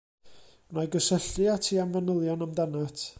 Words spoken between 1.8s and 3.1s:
am fanylion amdanat.